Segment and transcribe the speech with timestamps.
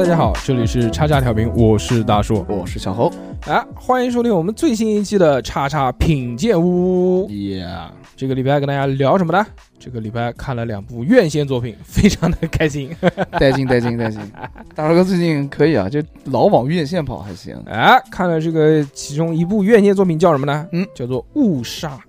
[0.00, 2.42] 大家好，这里是叉叉调频，我是大叔。
[2.48, 3.12] 我是小侯。
[3.46, 7.28] 啊，欢迎收听我们最新一期的叉叉品鉴屋。
[7.28, 9.46] Yeah，这个礼拜跟大家聊什么呢？
[9.78, 12.96] 这个礼拜看了两部院线作品，非常的开心。
[13.32, 14.18] 带劲带劲带劲！
[14.74, 17.62] 大帅哥最近可以啊，就老往院线跑还行。
[17.66, 20.66] 哎，看了这个其中一部院线作品叫什么呢？
[20.72, 22.00] 嗯，叫做《误杀》。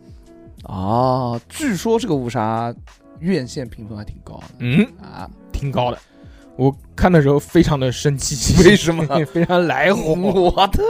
[0.73, 2.73] 啊，据说这个误杀
[3.19, 5.29] 院线评分还挺高的嗯，啊？
[5.51, 5.97] 挺高的。
[6.57, 9.05] 我看的时候非常的生气，为什么？
[9.33, 10.13] 非常来火。
[10.13, 10.83] 我的，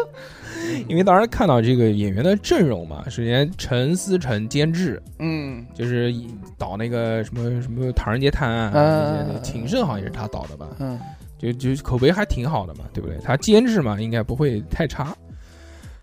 [0.88, 6.14] 因为当时看到这个演员的阵容嘛，首先陈思诚监制，嗯就是
[6.58, 10.68] 导那个什么什么《唐人街探案》嗯啊，情圣好像也是他导的吧？
[10.80, 11.00] 嗯，
[11.38, 13.18] 就就口碑还挺好的嘛，对不对？
[13.24, 15.16] 他监制嘛，应该不会太差。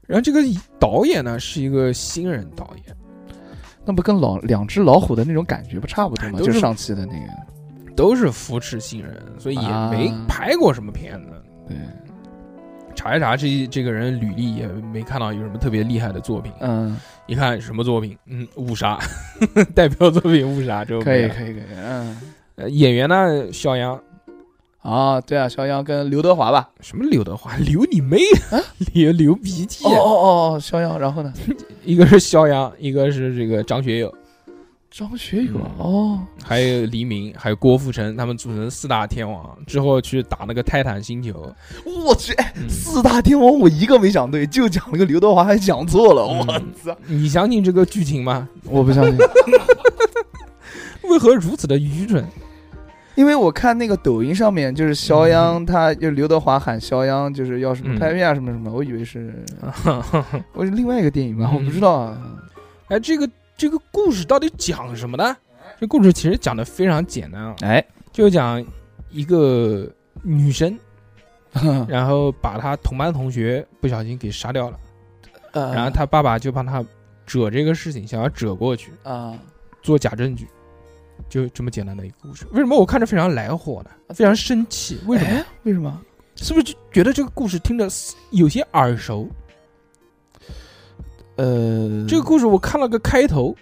[0.06, 0.40] 然后这个
[0.78, 2.96] 导演呢是一个新人导演，
[3.84, 6.38] 那不跟老两只老虎的那种感觉不差不多吗？
[6.38, 7.57] 就上期的那个。
[7.98, 11.32] 都是扶持新人，所以也啊没拍过什么片子。
[11.66, 11.76] 对，
[12.94, 16.52] 查一查这这个人履历，也没看到有什么特别厉害的作品。
[16.60, 18.16] 嗯，一看什么作品？
[18.26, 18.96] 嗯，误杀，
[19.74, 22.16] 代表作品《误杀》就可以可以可以，嗯。
[22.54, 24.00] 呃演员呢，肖央，
[24.82, 26.70] 啊，对啊，肖央跟刘德华吧？
[26.80, 28.18] 什么刘德华，刘你妹
[28.50, 28.58] 啊！
[28.94, 29.90] 流流鼻涕哦。
[29.90, 31.32] 哦哦，肖央，然后呢？
[31.84, 34.12] 一个是肖央，一个是这个张学友，
[34.90, 41.54] 张学友哦，还有黎明，还有郭富城，他们组成四大天王，之后去打那个泰坦星球。
[41.84, 46.44] 我去，哎嗯四大天王我一个没讲对，就讲了个刘德华还讲错了，嗯我
[46.82, 46.96] 操！
[47.06, 48.48] 你相信这个剧情吗？
[48.64, 49.16] 我不相信，
[51.10, 52.24] 为何如此的愚蠢？
[53.14, 59.44] 因为我看那个抖音上面就是肖嗯央，他就刘德华喊肖央，就是要什么拍片啊什么什么，我以为是
[60.54, 62.18] 我是另外一个电影吧，嗯我不知道啊。
[62.88, 65.36] 哎，这个这个故事到底讲什么呢？
[65.80, 68.64] 这故事其实讲的非常简单啊，哎，就讲
[69.10, 69.90] 一个
[70.22, 70.78] 女生，
[71.88, 74.78] 然后把她同班同学不小心给杀掉了，
[75.52, 76.84] 呃然后她爸爸就帮她
[77.26, 79.36] 遮这个事情，想要遮过去，啊，
[79.82, 80.46] 做假证据，
[81.28, 82.46] 就这么简单的一个故事。
[82.52, 83.90] 为什么我看着非常来火呢？
[84.14, 85.30] 非常生气，为什么？
[85.30, 86.00] 哎为什么？
[86.36, 87.88] 是不是就觉得这个故事听着
[88.30, 89.28] 有些耳熟？
[91.38, 93.54] 呃，这个故事我看了个开头，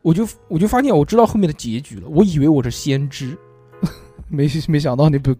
[0.00, 2.08] 我就我就发现我知道后面的结局了。
[2.08, 3.36] 我以为我是先知，
[4.30, 5.34] 没没想到你不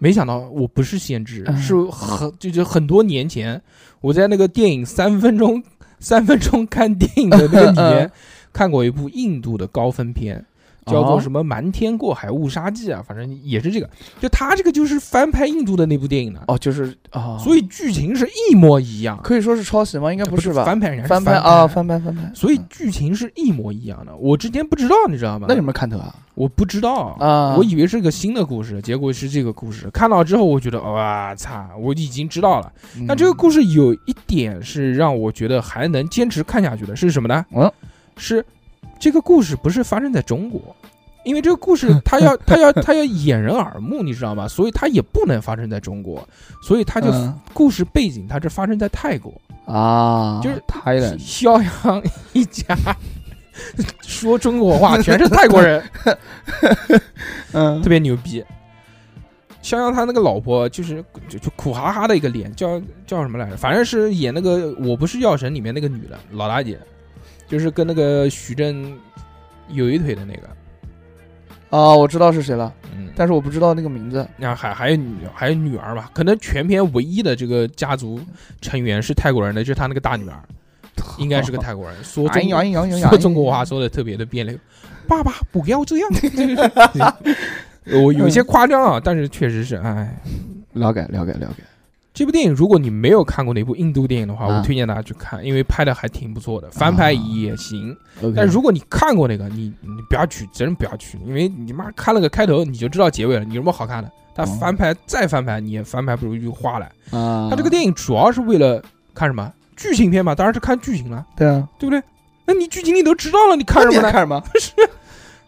[0.00, 3.62] 没想到我不是先知，嗯是很就就很多年前
[4.00, 5.62] 我在那个电影三分钟
[6.00, 8.10] 三分钟看电影的那个里面
[8.52, 10.44] 看过一部印度的高分片。
[10.86, 13.88] 叫做什么《瞒天过海误杀记》啊，反正也是这个。
[14.20, 19.18] 就他这个就是翻拍印度的那部电影的，哦，就是啊，所以剧情是一模一样。
[19.22, 20.12] 可以说是抄袭吗？
[20.12, 20.64] 应该不是吧？
[20.64, 22.30] 翻拍，人家翻拍啊，翻拍翻拍。
[22.34, 24.14] 所以嗯剧情是一模一样的。
[24.16, 25.46] 我之前不知道，你知道吗？
[25.48, 26.14] 那有没有看头啊？
[26.34, 29.88] 我不知道啊我以为是个新的故事，结果是这个故事。
[29.90, 32.72] 看到之后，我觉得哇操，我已经知道了。
[32.96, 37.44] 嗯但这个故事有一点是让我觉得还能坚持看下去的，是什么呢？
[37.54, 37.70] 嗯，
[38.16, 38.44] 是
[38.98, 40.60] 这个故事不是发生在中国。
[41.24, 44.46] 因为这个故事， 它要它要它要掩人耳目，你知道吗？
[44.46, 46.22] 所以它也不能发生在中国，
[46.62, 49.32] 所以它就嗯故事背景它是发生在泰国，
[49.64, 52.02] 啊，就是泰人肖阳
[52.34, 52.76] 一家
[54.04, 55.82] 说中国话全是泰国人，
[57.52, 58.44] 嗯特别牛逼。
[59.62, 63.56] 肖央他那个老婆就是就就苦哈哈的一个脸，叫叫什么来着？
[63.56, 66.78] 反正是演那个《我不是药神》里面那个女的老大姐，
[67.48, 68.96] 就是跟那个徐峥
[69.68, 70.48] 有一腿的那个。
[71.70, 74.24] 啊，我知道是谁了，嗯，但是我不知道那个名字。
[74.36, 78.20] 然后还还有女还有女儿吧，可能全片唯一的这个家族
[78.60, 80.38] 成员是泰国人的，就是他那个大女儿，
[81.18, 84.56] 应该是个泰国人，说中说中国话说的特别的别扭。
[85.08, 86.08] 爸爸不要这样，
[87.86, 90.16] 我有些夸张啊，但是确实是，哎，
[90.74, 91.62] 了解了解了解。
[92.14, 97.90] 这部电影如果你没有看过那部印度电影的话，啊我推荐大家去看，因为拍的还挺不错的，翻拍也行。
[98.22, 104.08] OK 但如果你看过那个，你你不要去，真不要去，因为你妈看了个开头你就知道结尾了，你有什么好看的？
[104.32, 106.86] 他哦翻拍再翻拍，你也翻拍不出一句话来。
[107.10, 108.80] 啊，他这个电影主要是为了
[109.12, 112.00] 看什么剧情片嘛，当然是看剧情了，对啊，对不对？
[112.46, 114.12] 那你剧情你都知道了，你看什么呢？
[114.12, 114.40] 看什么？
[114.60, 114.72] 是，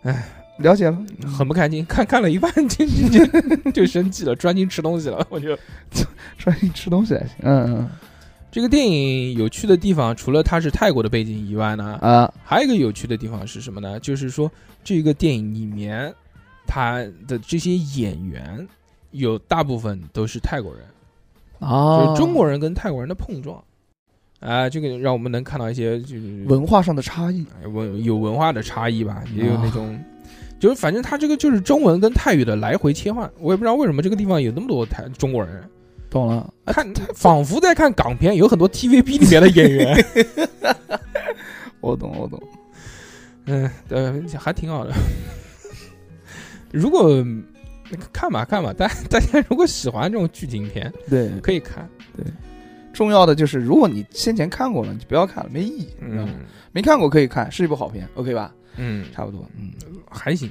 [0.03, 0.29] 哎，
[0.59, 0.99] 了解了。
[1.27, 5.27] 很不开心，看看了一半 就就就就生气了，专心吃东西了。
[5.31, 5.57] 我就
[6.39, 7.37] 专心吃东西还行。
[7.43, 7.91] 嗯嗯
[8.51, 14.01] 这个电影有趣的地方，除了它是泰国的背景以外呢，啊还有一个有趣的地方是什么呢？
[14.01, 14.51] 就是说
[14.83, 16.15] 这个电影里面，
[16.67, 18.67] 它的这些演员
[19.11, 20.85] 有大部分都是泰国人，
[21.59, 23.63] 啊，就是中国人跟泰国人的碰撞。
[24.41, 27.45] 啊，这个让我们能看到一些就是文化上的差异。
[27.63, 29.99] 哎文有文化的差异吧，也有那种
[30.59, 35.63] 就是反正他这个就是中文跟泰语的来回切换，我也不知道为什么这个地方有那么多泰中国人，
[36.09, 36.53] 懂了。
[36.67, 40.05] 看仿佛在看港片，有很多 TVB 里面的演员。
[41.81, 42.43] 我懂，我懂。
[43.45, 44.93] 嗯，呃，还挺好的。
[46.73, 47.25] 如果
[48.13, 51.89] 看吧看吧，大大家如果喜欢这种剧情片，对，可以看。
[52.17, 52.25] 对，
[52.97, 55.89] 重要的就是，如果你先前看过了，你就不要看了，没意义。
[56.01, 56.27] 嗯，
[56.73, 58.55] 没看过可以看，是一部好片，OK 吧？
[58.79, 59.47] 嗯，差不多。
[59.59, 59.71] 嗯，
[60.11, 60.51] 还行。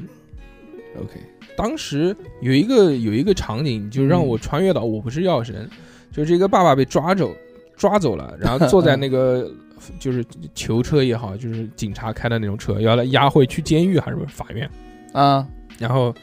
[0.96, 1.20] OK。
[1.58, 5.68] 当时有一个有一个场景，就让我穿越到《我不是药神》，
[6.16, 7.36] 就是这个爸爸被抓走
[7.76, 9.52] 抓走了，然后 坐在那个
[10.00, 14.70] 就是囚车也好，就是警察开的那种车，要来押回去监狱还是法院
[15.14, 15.48] 啊？
[15.80, 16.14] 然后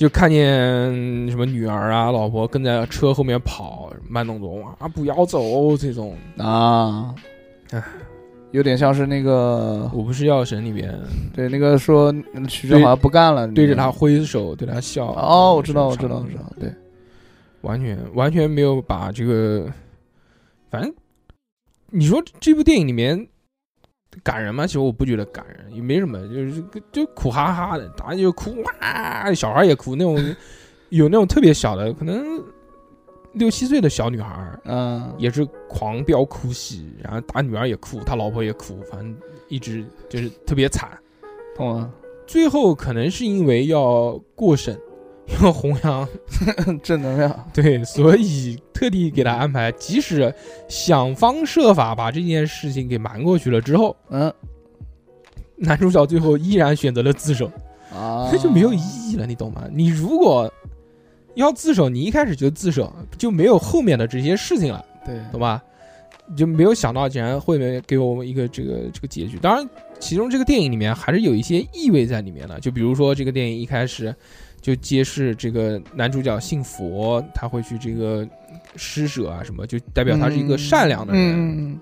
[0.00, 0.40] 就看见
[1.28, 7.14] 什么女儿啊、老婆跟在车后面跑，慢动作啊，不要走这种啊，
[7.72, 7.84] 唉。
[8.52, 10.98] 有点像是那个《我不是药神》里边，
[11.34, 12.10] 对那个说
[12.48, 15.08] 徐峥好像不干了，对着他挥手，对他笑。
[15.12, 16.72] 哦，我知道，我知道，我知道，对，
[17.60, 19.66] 完全完全没有把这个，
[20.70, 20.90] 反正
[21.90, 23.28] 你说这部电影里面
[24.22, 24.66] 感人吗？
[24.66, 26.62] 其实我不觉得感人，也没什么，就是
[26.92, 30.16] 就苦哈哈的，大家就哭哇，小孩也哭，那种
[30.90, 32.42] 有那种特别小的，可能。
[33.34, 39.16] 六七岁的小女孩，嗯，也是狂飙哭戏，然后打女儿也哭，他老婆也哭，反正
[39.46, 40.98] 一直就是特别惨，
[41.54, 41.94] 懂吗。
[42.26, 44.76] 最后可能是因为要过审，
[45.42, 46.08] 要 弘扬
[46.82, 50.32] 正能量，对，所以特地给他安排，即使
[50.68, 54.32] 想方设法把这件事情给瞒过去了之后，嗯，
[55.56, 57.46] 男主角最后依然选择了自首，
[57.94, 59.64] 啊，那就没有意义了，你懂吗？
[59.72, 60.52] 你如果
[61.34, 65.62] 要自首，你一开始就自首，就没有后面的这些事情了，对，懂吧？
[66.36, 69.36] 就没有想到竟然会给我们一个这个这个结局。
[69.38, 69.68] 当然，
[69.98, 72.60] 其中这个电影里面还是有一些意味在里面的。
[72.60, 74.14] 就比如说，这个电影一开始
[74.60, 78.26] 就揭示这个男主角信佛，他会去这个
[78.76, 81.22] 施舍啊什么，就代表他是一个善良的人。
[81.22, 81.78] 嗯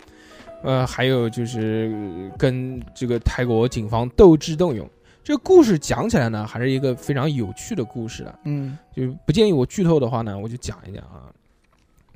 [0.64, 4.90] 呃，还有就是跟这个泰国警方斗智斗勇。
[5.22, 8.38] 这个故事讲起来呢，还是一个非常有趣的故事的。
[8.44, 11.30] 嗯，就不建议我剧透的话呢，我就讲一讲啊。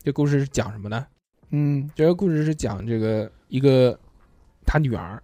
[0.02, 1.06] 这故事是讲什么呢？
[1.50, 3.96] 嗯，这个故事是讲这个一个
[4.66, 5.22] 他女儿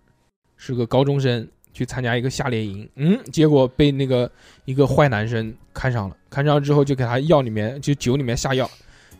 [0.56, 4.30] 是个高中生，去参加一个夏令营，嗯，结果被那个
[4.64, 8.68] 一个坏男生看上了，看上之后就给他药里面就酒里面下药，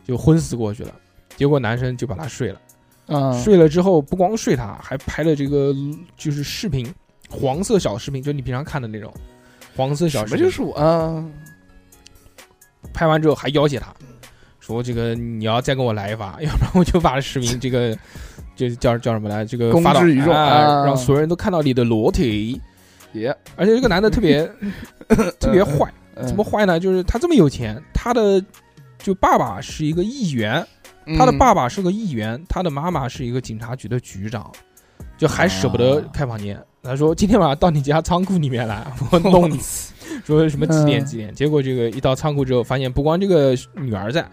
[0.05, 0.93] 就昏死过去了。
[1.35, 2.61] 结果男生就把他睡了，
[3.07, 5.73] 啊，睡了之后不光睡他，还拍了这个
[6.17, 6.93] 就是视频。
[7.29, 9.13] 黄色小视频，就你平常看的那种
[9.75, 11.23] 黄色小视频，什么就是我啊？
[12.91, 13.93] 拍完之后还要挟他，
[14.59, 17.95] 说这个你要再跟我来一发，要不然我就把视频这个
[18.67, 22.59] 就叫叫什么来，这个发到宇宙，啊、让所有人都看到你的裸体。
[23.13, 24.45] 也，而且这个男的特别
[25.39, 25.91] 特别坏，
[26.27, 26.79] 怎么坏呢？
[26.79, 28.43] 就是他这么有钱，他的
[28.97, 30.65] 就爸爸是一个议员，
[31.17, 34.51] 他的爸爸是个议员，他的妈妈是一个警察局的局长，
[35.17, 36.61] 就还舍不得开房间。
[36.83, 39.59] 他说：“今天晚上到你家仓库里面来，我弄 你。”
[40.25, 41.33] 说什么几点几点？
[41.33, 44.25] 结果这个一到仓库之后，发现不光这个女儿在，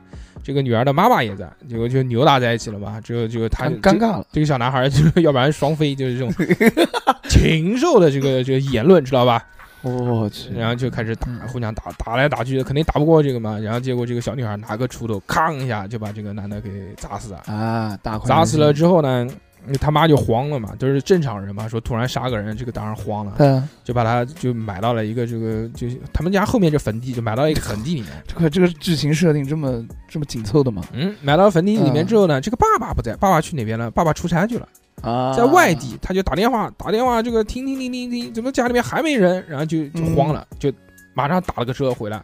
[0.42, 3.00] 这个女儿的妈妈也在，结果就扭打在一起了嘛。
[3.00, 4.26] 之后就他尴尬了。
[4.32, 6.32] 这个小男孩 就是要不然双飞，就是这种
[7.28, 9.44] 禽兽的这个这个言论，知道吧？
[9.82, 13.58] 我去，然后就开始打，互相打，打来打去的，肯定打不过这个嘛。
[13.58, 17.96] 然后结果这个小女孩拿个锄头，吭一下就把这个男的给砸死了啊！
[18.02, 19.28] 打砸死了之后呢？
[19.80, 28.10] 他妈就慌了嘛，都是正常人嘛，说突然杀个人，这个当然慌了，嗯，就把他就买到了一个这个，就他们家后面这坟地，就埋到一个坟地里面。
[28.26, 30.82] 这个这个剧情设定这么这么紧凑的吗？
[30.92, 33.90] 嗯，埋到坟地里面之后呢，这个爸爸不在，爸爸去哪边了？
[33.90, 34.68] 爸爸出差去了
[35.02, 39.44] 啊，在外地，他就打电话打电话，这个听听听听听，怎么家里面还没人？
[39.48, 40.72] 然后就就慌了，就
[41.14, 42.22] 马上打了个车回来。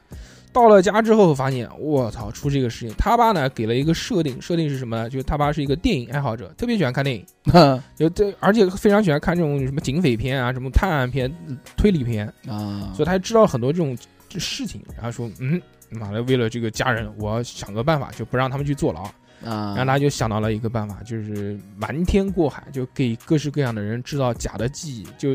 [0.52, 2.94] 到了家之后，发现我操，出这个事情。
[2.98, 5.08] 他爸呢给了一个设定，设定是什么呢？
[5.08, 7.24] 就是他爸是一个电影爱好者，特别喜欢看电影，
[7.96, 11.34] 就这，而且非常喜欢看这种什么警匪片啊，什么探案片、
[11.76, 12.92] 推理片啊。
[12.94, 13.96] 所以他知道很多这种
[14.36, 19.02] 事情，然后说，嗯，妈的，为了这个家人，我要想个办法，就不让他们去坐牢
[19.48, 19.74] 啊。
[19.74, 25.34] 然后他就想到了一个办法，就是瞒天过海，就给各式各样的人制造假的记忆，就。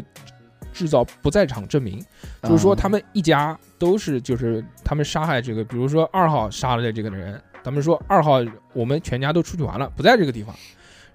[0.77, 1.99] 制造不在场证明，
[2.43, 8.33] 就是说他们一家都是，就是他们杀害这个，比如说二号杀了这个人，他们说二号
[8.73, 10.55] 我们全家都出去玩了，不在这个地方，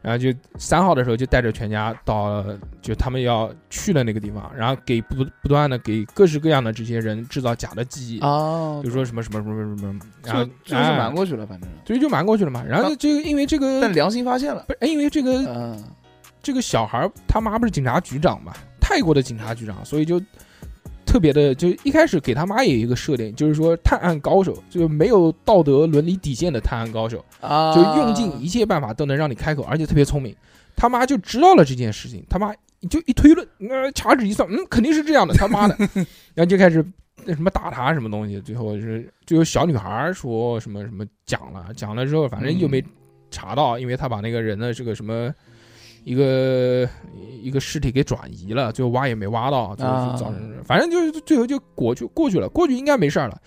[0.00, 2.44] 然后就三号的时候就带着全家到，
[2.80, 15.80] 就他们要去的那个地方，然后给不不断的给各式各样的这些人制造假的记忆哦，就说什么什么什么什么，然后就是瞒过去了，反正所以就瞒过去了嘛，然后这个因为这个，但良心发现了，不是因为这个，嗯，
[16.42, 18.52] 这个小孩他妈不是警察局长嘛。
[18.92, 20.20] 泰国的警察局长，所以就
[21.06, 30.36] 特别的，就一开始给他妈也有一个设定，就是说探案高手，就是没有道德伦理底线的探案高手，啊，就用尽一切办法都能让你开口，而且特别聪明。
[30.76, 32.52] 他妈就知道了这件事情，他妈
[32.90, 35.74] 就一推论，呃，掐指一算，嗯，肯定是这样的，他妈的，
[36.34, 36.84] 然后就开始
[37.24, 42.84] 那什么打他什么东西，最后是就有小女孩说什么什么讲了，讲了之后，反正又没
[43.30, 45.34] 查到，因为他把那个人的这个什么。
[46.04, 46.88] 一个
[47.42, 53.40] 一个尸体给转移了，最后挖也没挖到，最后就造成，反正就是最后就过去过去了，过去应该没事儿了，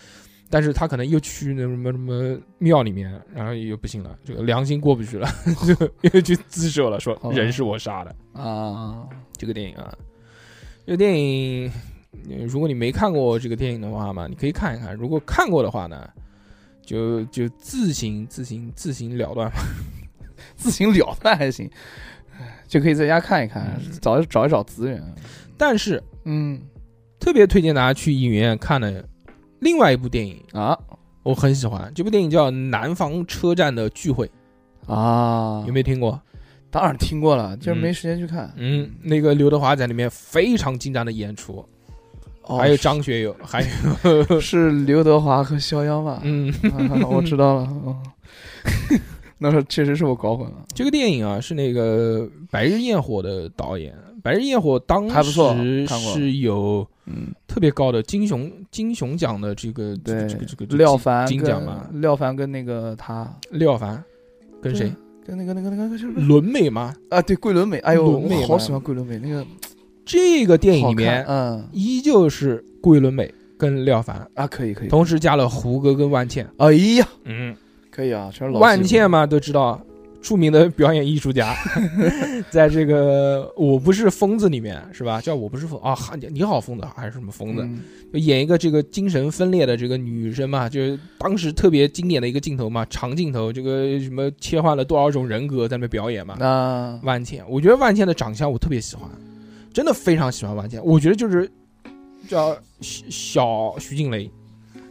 [0.49, 5.27] 但是他可能又去那什么什么庙里面，然后又不行了，这个良心过不去了，
[5.67, 9.07] 就又去自首了，说人是我杀的啊。
[9.37, 9.93] 这个电影啊，
[10.85, 11.71] 这个电影，
[12.47, 16.09] 如果你没看过这个电影的话嘛，你可以看一看；如果看过的话呢，
[16.81, 19.57] 就就自行自行自行了断吧，
[20.55, 21.69] 自行了断还行。
[22.67, 25.01] 就可以在家看一看，找找一找资源。
[25.57, 26.59] 但是，嗯，
[27.19, 29.03] 特别推荐大家去影院看的
[29.59, 30.77] 另外一部电影啊，
[31.23, 34.29] 我很喜欢这部电影叫《南方车站的聚会》
[34.93, 36.21] 啊，有没有听过？
[36.69, 38.51] 当然听过了，就是没时间去看。
[38.57, 41.65] 嗯，那个刘德华在里面非常精湛的演出，
[42.41, 43.65] 还有张学友，还
[44.03, 46.19] 有 是刘德华和肖央吧？
[46.23, 46.53] 嗯，
[47.09, 47.69] 我知道了。
[49.45, 50.65] 那是确实是我搞混了。
[50.73, 61.87] 这个电影啊，是那个《白日焰火》的导演，《白日焰火》当时是有嗯特别高的金熊金熊奖的这个这个这个这个廖凡金奖嘛？
[61.93, 64.03] 廖凡跟那个他廖凡
[64.61, 64.91] 跟谁？
[65.27, 66.93] 跟那个那个那个就是伦美吗？
[67.09, 67.77] 啊，对，桂纶镁。
[67.79, 69.45] 哎呦，我好喜欢桂纶镁那个。
[70.05, 76.47] 这个电影里面，嗯，依旧是桂纶镁跟廖凡啊，可以可以，同时加了胡歌跟万茜。
[76.57, 77.55] 哎呀，嗯。
[77.95, 79.79] 可以啊，全是老万茜嘛，都知道，
[80.21, 81.55] 著名的表演艺术家，
[82.51, 85.21] 在这个《我不是疯子》里面是吧？
[85.21, 85.95] 叫我不是疯啊，
[86.29, 87.65] 你好疯子还是什么疯子？
[88.11, 96.35] 就演一个这个精神分裂的这个女生嘛，就是当时特别经典的一个镜头嘛，长镜头，这个什么切换了多少种人格在那表演嘛。
[96.39, 99.09] 啊，万茜，我觉得万茜的长相我特别喜欢，
[99.73, 101.49] 真的非常喜欢万茜，我觉得就是
[102.27, 104.29] 叫小小徐静蕾。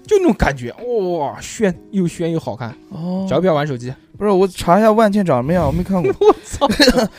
[0.07, 0.71] 就那种感觉，
[1.19, 3.25] 哇，炫又炫又好看哦！
[3.27, 6.13] 只要不要玩手机，不是我查一下万茜长什么样，我没看过。
[6.21, 6.69] 我操，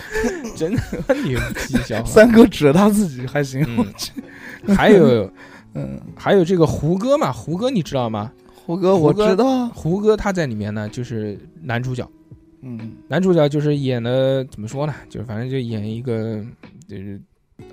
[0.55, 0.81] 真的
[1.23, 1.77] 牛逼！
[1.83, 3.65] 小三哥指着他自己还行。
[4.75, 5.29] 还有，
[5.73, 7.31] 嗯，还有这个胡歌嘛？
[7.31, 8.31] 胡歌你知道吗？
[8.53, 12.07] 胡歌我知道，胡歌他在里面呢，就是男主角。
[12.61, 14.93] 嗯，男主角就是演的怎么说呢？
[15.09, 16.43] 就是反正就演一个
[16.87, 17.21] 就是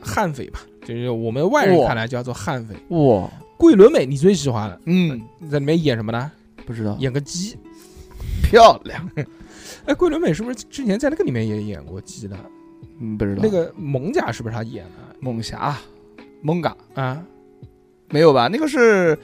[0.02, 2.74] 悍匪吧，就是我们外人看来叫做悍匪。
[2.88, 3.30] 哇！
[3.62, 4.76] 桂纶镁，你最喜欢了？
[4.86, 6.32] 嗯，在里面演什么呢？
[6.66, 7.56] 不知道，演个鸡，
[8.42, 9.08] 漂亮。
[9.86, 12.36] 哎，桂纶镁是不是之前在那个里面也演过鸡的？
[12.98, 13.40] 嗯，不知道。
[13.40, 15.16] 那个猛甲是不是他演的？
[15.20, 15.76] 猛侠，
[16.40, 17.24] 猛嘎啊？
[18.08, 18.48] 没有吧？
[18.48, 19.16] 那个是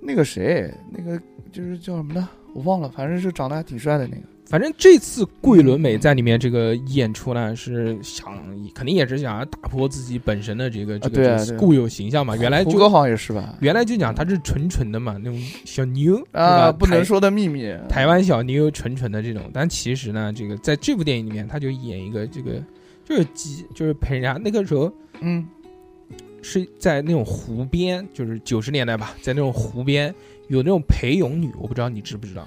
[0.00, 0.72] 那个谁？
[0.90, 1.20] 那个
[1.52, 2.28] 就是叫什么呢？
[2.54, 4.22] 我忘了，反正是长得还挺帅的那个。
[4.46, 8.34] 反正这次桂纶镁在里面这个演出呢，是想
[8.74, 12.34] 肯定也是想要打破自己本身的这个这个固有形象嘛。
[12.34, 13.54] 原来胡歌好像也是吧？
[13.60, 19.42] 原来就讲他是纯纯的嘛，那种小妞啊，不能说的秘密，台湾小妞纯纯的这种。
[19.52, 22.52] 但其实呢，这个在这部电影里面，他就演一个这个
[23.04, 24.90] 就是鸡，就是陪人家那个时候，
[25.20, 25.46] 嗯，
[26.42, 30.14] 是在那种湖边，就是九十年代吧，在那种湖边
[30.48, 32.46] 有那种陪泳女，我不知道你知不知道。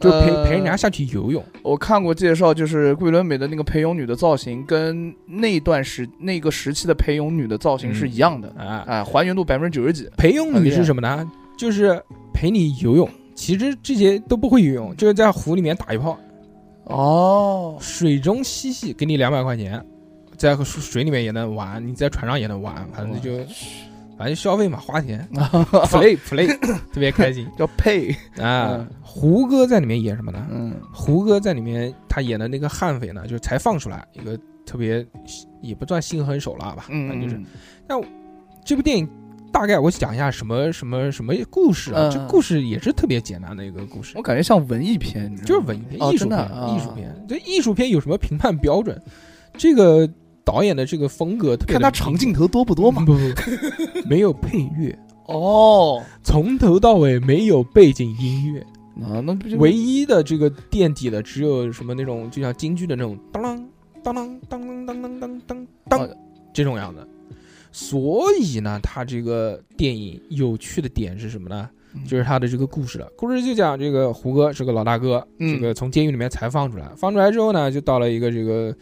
[0.00, 1.44] 就陪陪人家下去游泳。
[1.60, 10.08] 我看过介绍，就是桂纶镁的那个陪泳女的造型，跟那段时那个时期的陪泳女的造型是一样的啊，哎，还原度百分之九十几。
[10.16, 11.28] 陪泳女是什么呢？
[11.58, 12.00] 就是
[12.32, 13.10] 陪你游泳。
[13.34, 16.16] 其实这些都不会游泳，就是在湖里面打一炮。
[16.84, 19.84] 哦，水中嬉戏，给你两百块钱，
[20.38, 23.44] 在水里面也能玩，你在船上也能玩，反正就。
[24.16, 26.58] 反正消费嘛，花钱， play play，
[26.92, 28.84] 特别开心，叫 pay 啊。
[29.00, 30.44] 胡歌在里面演什么呢？
[30.50, 35.06] 嗯，胡歌在里面他演的那个悍匪呢，就是才放出来一个特别
[35.62, 37.40] 也不算心狠手辣吧，嗯，就是。
[37.86, 37.94] 那
[38.64, 39.08] 这部电影
[39.52, 42.10] 大概我讲一下什么什么什么故事啊？
[42.12, 44.14] 这故事也是特别简单的一个故事。
[44.16, 47.24] 我感觉像文艺片，就是文艺片，艺术片，艺术片。
[47.28, 49.00] 这艺术片有什么评判标准？
[49.56, 50.10] 这个。
[50.48, 53.04] 导演的这个风格，看他长镜头多不多嘛？
[53.04, 53.18] 不不，
[54.08, 56.02] 没有配乐哦。
[56.24, 58.60] 从头到尾没有背景音乐
[59.04, 63.62] 啊，那不就唯一的这个垫底的，只有什么那种，就像京剧的那种，当啷
[64.02, 66.08] 当啷当啷当啷当当当
[66.54, 67.06] 这种样子。
[67.70, 71.68] 所以呢，他这个电影有趣的点是什么呢？
[72.06, 73.06] 就是他的这个故事了。
[73.18, 78.74] 故事就讲这个胡歌是个老大哥，这个从监狱里面才放出来，放出来之后呢，就到了一个这个。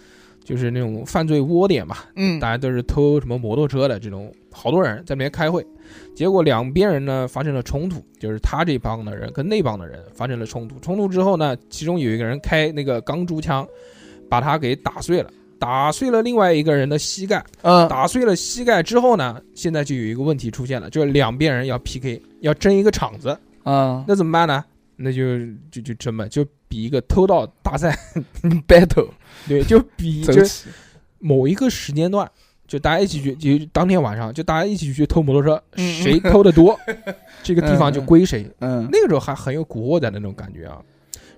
[0.47, 5.67] 就是那种犯罪窝点嘛，嗯，大家都是偷什么摩托车的这种，好多人在那边开会，
[6.15, 13.67] 结果两边人呢发生了冲突，就是他这帮的人跟那帮的人发生了冲突，冲突之后呢，其中有一个人开那个钢珠枪，
[14.31, 24.65] 把他给打碎了，打碎了另外一个人的膝盖，嗯，打碎了膝盖之后呢，现在就有一个问题出现了，就是两边人要 PK，要争一个场子，啊那怎么办呢？
[24.97, 25.39] 那就
[25.71, 27.97] 就就争嘛，就比一个偷盗大赛，，
[28.67, 29.09] battle
[29.47, 30.43] 对，就比就，
[31.19, 32.31] 某一个时间段，
[32.67, 36.79] 就大家一起去，就当天晚上，就大家一起去偷摩托车，嗯谁偷的多，
[37.43, 38.51] 这个地方就归谁。
[38.61, 40.83] 嗯那个时候还很有古惑仔的那种感觉啊。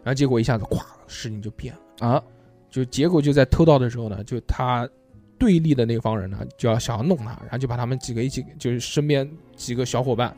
[0.04, 2.08] 然后结果一下子，咵，事情就变了。
[2.08, 2.22] 啊，
[2.70, 4.88] 就结果就在偷盗的时候呢，就他
[5.36, 10.34] 对立的那方人呢，就要想要弄他，然后就把他们几个一起，就是身边几个小伙伴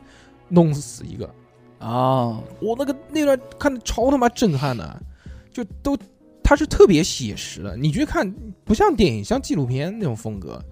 [0.49, 1.29] 弄死一个。
[1.81, 5.01] 啊，我那个那段看的超他妈震撼的，
[5.51, 5.97] 就都
[6.43, 8.31] 他是特别写实的，你去看
[8.63, 10.63] 不像电影，像纪录片那种风格，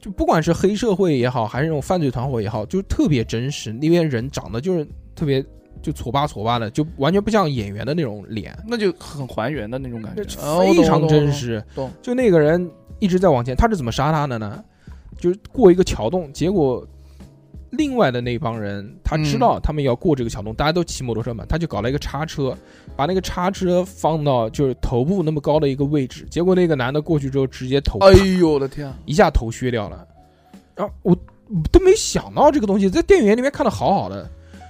[0.00, 3.72] 就不管是黑社会也好，还是那种犯罪团伙也好，就是特别真实。
[3.72, 5.44] 那边人长得就是特别
[5.80, 10.24] 就挫巴挫巴的，就完全不像演员的那种脸，那就很还原的那种感觉，
[10.58, 11.64] 非常真实。
[11.74, 11.90] 懂。
[12.02, 14.64] 就那个人一直在往前，他是怎么杀他的呢？
[15.16, 16.84] 就是过一个桥洞，结果
[17.76, 22.56] 另外的那帮人他知道他们要过这个桥洞，大家都骑摩托车嘛，他就搞了一个叉车，
[22.96, 30.06] 把那个叉车放到就是头部那么高的一个位置，结果那个男的过去之后直接头哎呦我的天啊，一下头削掉了，
[30.74, 31.16] 然后我
[31.70, 34.28] 都没想到这个东西，在电影院里面看的好好的，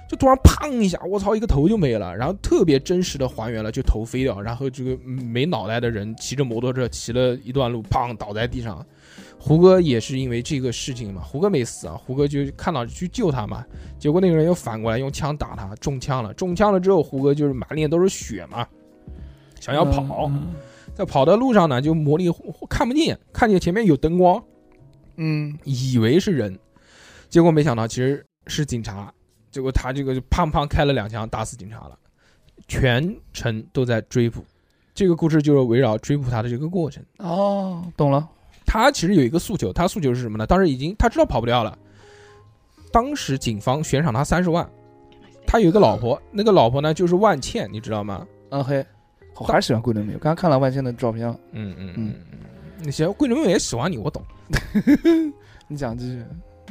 [0.09, 8.85] 就突然砰一下，我操，一个头就没了，然后特别真实的还原了，就头飞掉，然后这个没脑袋的人骑着摩托车骑了一段路，砰倒在地上。
[9.47, 13.63] 胡歌也是因为这个事情嘛，胡歌没死啊，胡歌就看到去救他嘛，
[13.99, 18.67] 结果那个人又反过来用枪打他，中枪了，中枪了之后，胡歌就是满脸都是血嘛，
[19.59, 20.55] 想要跑，嗯
[20.95, 22.27] 在跑的路上呢，就魔力
[22.67, 24.43] 看不见，看见前面有灯光，
[25.17, 26.57] 嗯，以为是人，
[27.29, 29.13] 结果没想到其实是警察。
[29.51, 31.95] 结果他这个就砰砰开了两枪，打死警察了，
[32.67, 34.43] 全程都在追捕。
[34.95, 37.03] 这个故事就是围绕追捕他的这个过程。
[37.19, 38.27] 哦，懂了，
[38.65, 40.45] 他其实有一个诉求，他诉求是什么呢？
[40.45, 41.77] 当时已经他知道跑不掉了，
[42.91, 44.67] 当时警方悬赏他三十万，
[45.45, 48.25] 他有一个老婆，那个老婆呢就是万茜，你知道吗？
[48.49, 48.85] 嗯嘿，
[49.37, 52.39] 我还是喜欢桂纶镁，我刚刚看了万茜的照片了，嗯嗯嗯嗯，
[52.83, 54.23] 那些桂纶镁也喜欢你，我懂。
[55.67, 56.23] 你讲继续，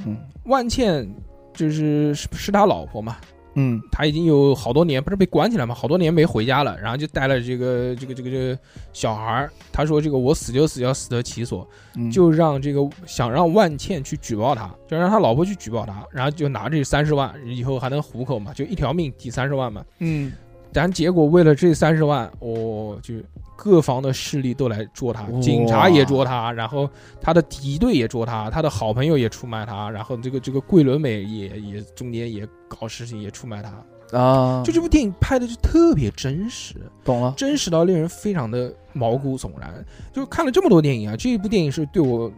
[0.07, 1.07] 嗯万茜
[1.53, 3.17] 就是是是他老婆嘛，
[3.55, 8.59] 嗯他已经有好多年不是被关起来嘛，好多年没回家了，然后就带了这个这个这个这个
[8.93, 9.51] 小孩儿。
[9.73, 19.85] 他说：“这个我死就死，要死得其所。”嗯，就让这个想让万茜去举报他，就让他老婆去举报他，然后就拿这三十万，以后还能糊口嘛，就一条命抵三十万嘛。
[19.99, 20.33] 嗯
[20.75, 23.15] 但结果为了这三十万，哦，就
[23.57, 33.73] 各方的势力都来捉他，警察也捉他，然后他的敌对也捉他，他的好朋友也出卖他，然后这个这个桂纶镁也也中间也搞事情，也出卖他。
[34.19, 39.73] 啊，就这部电影拍的就特别真实，懂了，真实到令人非常的毛骨悚然。
[40.13, 42.31] 就看了这么多电影啊，这一部电影是对我，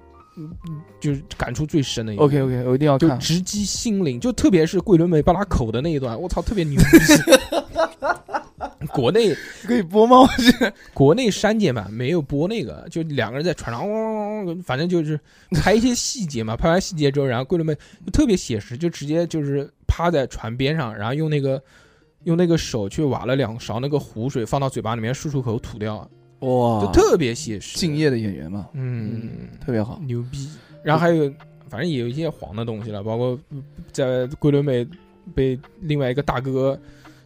[1.01, 2.23] 就是感触最深的一个。
[2.23, 3.09] OK OK，我一定要看。
[3.09, 6.87] 就直击心灵，就特别是桂纶镁扒拉口的那一段，我操，特别牛逼。
[8.93, 10.27] 国内可以播吗？
[10.95, 15.19] 国内删减版没有播那个，就两个人在船上，嗡嗡嗡反正就是
[15.51, 16.57] 拍一些细节嘛。
[16.57, 21.63] 拍完细节之后，然后桂纶镁就特别写实，就直接就是趴在船边上，然后用那个
[22.25, 26.09] 用那个手去挖了两勺那个湖水，放到嘴巴里面漱漱口吐掉，
[26.41, 27.79] 哇，就特别写实。
[27.79, 29.99] 敬业的演员嘛，嗯，特别好。
[30.03, 30.49] 牛逼。
[30.83, 31.33] 然后还有，
[31.69, 33.39] 反正也有一些黄的东西了，包括
[33.91, 34.87] 在桂纶镁
[35.35, 36.79] 被另外一个大哥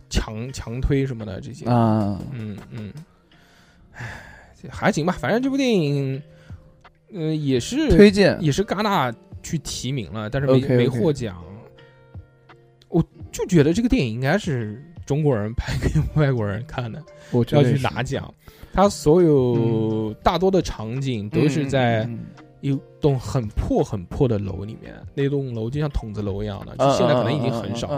[0.09, 1.67] 强强推什么的这些。
[1.67, 2.93] 啊，嗯嗯，
[3.93, 4.09] 唉，
[4.69, 6.23] 还行吧，反正这部电影，
[7.13, 11.43] 呃，也是推荐也是戛纳去提名了，但是没没获奖。
[12.89, 17.03] 我就觉得这个电影应该是中国人拍给外国人看的，
[17.51, 18.33] 要去拿奖。
[18.73, 22.19] 它所有大多的场景都是在嗯
[22.61, 27.89] 一栋很破很破的楼里面，那栋楼就像筒子楼一样的，就嗯现在可能已经很少。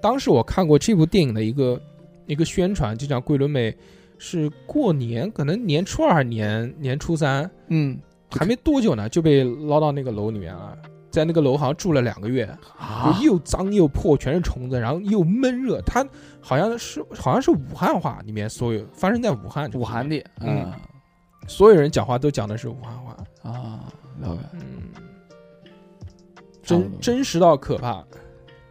[0.00, 1.80] 当时我看过这部电影的一个
[2.26, 3.74] 一个宣传，就讲桂纶镁
[4.18, 7.98] 是过年，可能年初二、年年初三，嗯
[8.30, 10.76] 还没多久呢，就被捞到那个楼里面了。
[11.12, 12.48] 在那个楼好像住了两个月，
[13.22, 15.80] 又脏又破，全是虫子，然后又闷热。
[15.82, 16.04] 它
[16.40, 20.72] 好像是好像是武汉话，里面所有发生在武汉，武汉的，嗯嗯
[21.46, 23.84] 所有人讲话都讲的是武汉话，啊，
[24.20, 24.60] 了解，嗯，
[26.62, 28.02] 真真实到可怕。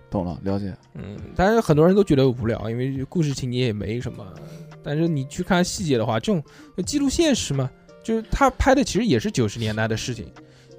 [0.10, 0.76] 懂了，了解。
[0.96, 4.26] 嗯，但是很多人都觉得无聊，因为故事情节也没什么。
[4.84, 6.44] 但是你去看细节的话，这种
[6.86, 7.70] 记录现实嘛，
[8.04, 10.26] 就是他拍的其实也是九十年代的事情，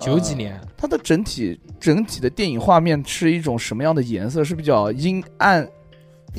[0.03, 0.61] 九几年。
[0.77, 4.43] 它的整体整体的电影画面是一种什么样的颜色？
[4.43, 5.67] 是比较阴暗、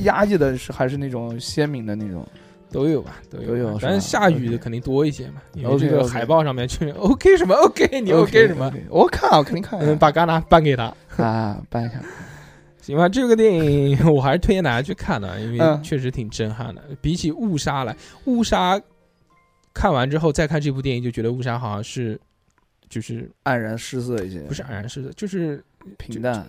[0.04, 2.28] 压抑的，是还是那种鲜明的那种？
[2.72, 3.78] 都有吧，都有有。
[3.80, 8.74] 但是下雨的肯定多一些嘛，因为这个海报上面就是 OK 什么 OK，你 OK 什么？
[8.90, 9.80] 我看啊，肯定看。
[9.80, 12.02] 嗯，把戛纳颁给他啊，颁一下。
[12.82, 16.82] 行吧，这个电影我还是推荐大家去看的，因为确实挺震撼的。
[17.00, 17.96] 比起误杀来，
[18.26, 18.82] 误杀
[19.72, 22.20] 看完之后再看这部电影，就觉得误杀好像是
[22.94, 25.64] 就是黯然失色一些，不是黯然失色，就是
[25.98, 26.46] 平淡，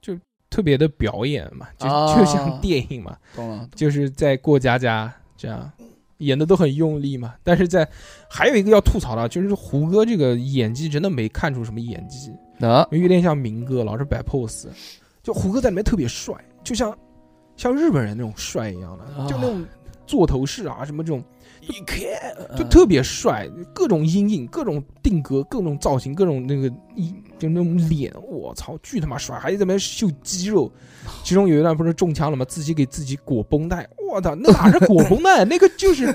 [0.00, 0.18] 就
[0.50, 5.70] 特别的表演嘛，就就像电影嘛，懂了，就是在过家家这样
[6.18, 7.36] 演的都很用力嘛。
[7.44, 7.88] 但是在
[8.28, 12.32] 还有一个要吐槽的，就是胡歌这个演技真的没看出什么演技，
[12.66, 14.66] 啊，有点像明哥，老是摆 pose。
[15.22, 16.96] 就胡歌在里面特别帅，就像
[17.56, 19.64] 像日本人那种帅一样的，就那种
[20.06, 21.22] 座头市啊什么这种，
[22.56, 30.70] 就特别帅，各种阴影，各种定格，各种造型，各种那个一就那种脸，我操，巨他妈帅，还在那边秀肌肉。
[31.22, 32.44] 其中有一段不是中枪了吗？
[32.44, 35.44] 自己给自己裹绷带，我操，那哪是裹绷带？
[35.44, 36.14] 那个就是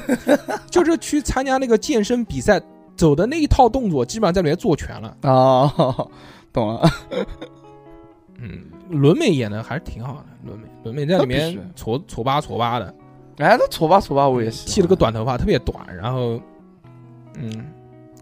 [0.69, 2.61] 就是去参加那个健身比赛
[2.95, 5.71] 走的那一套动作，基本上在里面做全了啊，
[6.51, 6.89] 懂了。
[8.37, 10.25] 嗯，伦美演的还是挺好的。
[10.43, 12.93] 伦美，伦美在里面挫挫吧挫吧的，
[13.37, 15.77] 哎，那挫吧挫吧，我也是剃了个短头发，特别短。
[15.95, 16.39] 然后，
[17.37, 17.49] 嗯，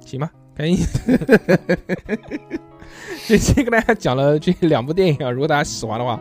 [0.06, 0.86] 行吧，赶紧。
[3.28, 6.20] 这期跟大家讲了这两部电影啊，如果大家喜欢的话，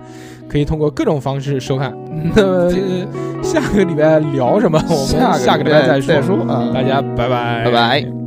[0.49, 1.97] 可以通过各种方式收看。
[2.35, 4.79] 那么下个礼拜聊什么？
[4.89, 6.45] 我们下个礼拜再说。
[6.73, 8.20] 大家拜拜，拜拜。